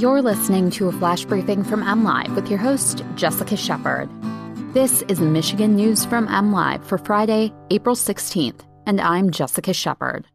[0.00, 4.08] You're listening to a flash briefing from MLive with your host, Jessica Shepard.
[4.72, 10.26] This is Michigan News from MLive for Friday, April 16th, and I'm Jessica Shepard.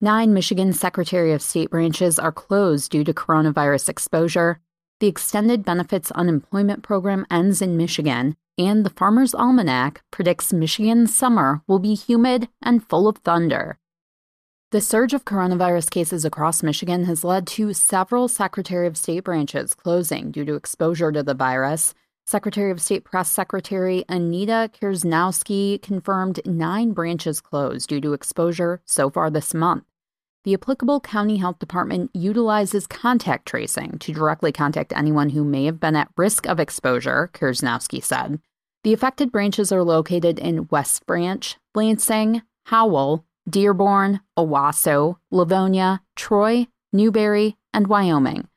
[0.00, 4.58] Nine Michigan Secretary of State branches are closed due to coronavirus exposure.
[5.00, 11.60] The Extended Benefits Unemployment Program ends in Michigan, and the Farmer's Almanac predicts Michigan's summer
[11.66, 13.78] will be humid and full of thunder.
[14.70, 19.72] The surge of coronavirus cases across Michigan has led to several Secretary of State branches
[19.72, 21.94] closing due to exposure to the virus.
[22.26, 29.08] Secretary of State Press Secretary Anita Kersnowski confirmed nine branches closed due to exposure so
[29.08, 29.84] far this month.
[30.44, 35.80] The applicable county health department utilizes contact tracing to directly contact anyone who may have
[35.80, 38.38] been at risk of exposure, Kersnowski said.
[38.84, 47.56] The affected branches are located in West Branch, Lansing, Howell, Dearborn, Owosso, Livonia, Troy, Newberry,
[47.72, 48.48] and Wyoming.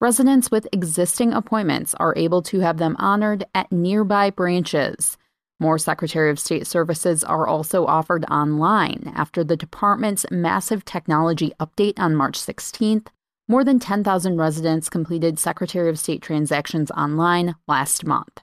[0.00, 5.16] Residents with existing appointments are able to have them honored at nearby branches.
[5.60, 11.98] More Secretary of State services are also offered online after the department's massive technology update
[11.98, 13.08] on March 16th.
[13.48, 18.40] More than 10,000 residents completed Secretary of State transactions online last month.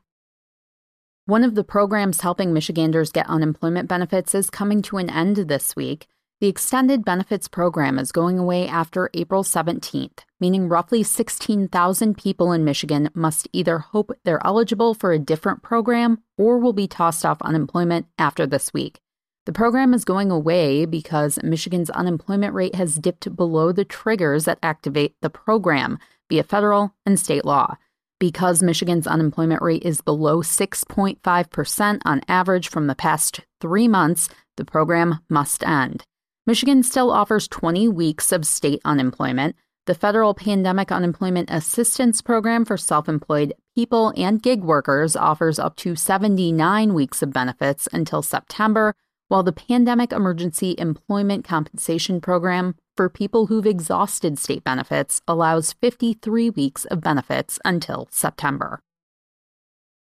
[1.28, 5.76] One of the programs helping Michiganders get unemployment benefits is coming to an end this
[5.76, 6.06] week.
[6.40, 12.64] The Extended Benefits Program is going away after April 17th, meaning roughly 16,000 people in
[12.64, 17.42] Michigan must either hope they're eligible for a different program or will be tossed off
[17.42, 19.00] unemployment after this week.
[19.48, 24.60] The program is going away because Michigan's unemployment rate has dipped below the triggers that
[24.62, 25.98] activate the program
[26.30, 27.78] via federal and state law.
[28.26, 34.66] Because Michigan's unemployment rate is below 6.5% on average from the past three months, the
[34.66, 36.04] program must end.
[36.48, 39.56] Michigan still offers 20 weeks of state unemployment.
[39.86, 45.76] The federal Pandemic Unemployment Assistance Program for self employed people and gig workers offers up
[45.76, 48.96] to 79 weeks of benefits until September,
[49.28, 56.50] while the Pandemic Emergency Employment Compensation Program for people who've exhausted state benefits allows 53
[56.52, 58.80] weeks of benefits until September.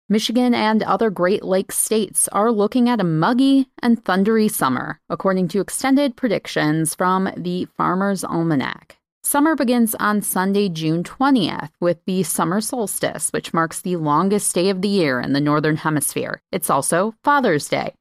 [0.09, 5.47] Michigan and other Great Lakes states are looking at a muggy and thundery summer, according
[5.47, 8.97] to extended predictions from the Farmer's Almanac.
[9.23, 14.69] Summer begins on Sunday, June 20th, with the summer solstice, which marks the longest day
[14.69, 16.41] of the year in the Northern Hemisphere.
[16.51, 17.93] It's also Father's Day.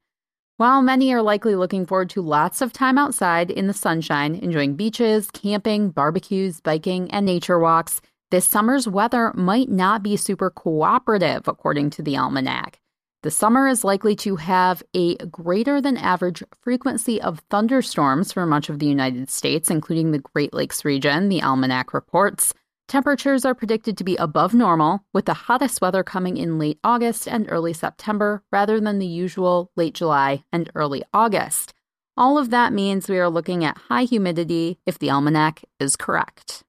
[0.61, 4.75] While many are likely looking forward to lots of time outside in the sunshine, enjoying
[4.75, 7.99] beaches, camping, barbecues, biking, and nature walks,
[8.29, 12.79] this summer's weather might not be super cooperative, according to the almanac.
[13.23, 18.69] The summer is likely to have a greater than average frequency of thunderstorms for much
[18.69, 22.53] of the United States, including the Great Lakes region, the almanac reports.
[22.91, 27.25] Temperatures are predicted to be above normal, with the hottest weather coming in late August
[27.25, 31.73] and early September rather than the usual late July and early August.
[32.17, 36.63] All of that means we are looking at high humidity if the almanac is correct.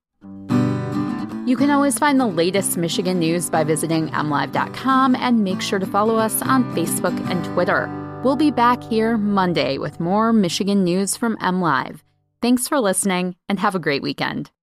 [1.44, 5.86] You can always find the latest Michigan news by visiting mlive.com and make sure to
[5.86, 7.90] follow us on Facebook and Twitter.
[8.22, 11.98] We'll be back here Monday with more Michigan news from MLive.
[12.40, 14.52] Thanks for listening and have a great weekend.